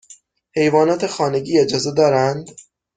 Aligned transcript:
حیوانات 0.55 1.07
خانگی 1.07 1.59
اجازه 1.59 1.93
دارند؟ 1.93 2.49